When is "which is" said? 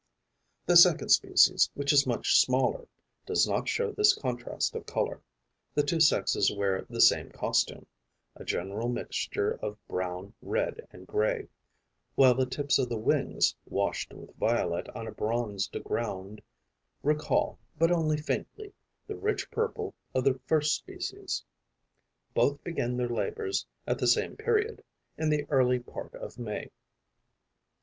1.75-2.07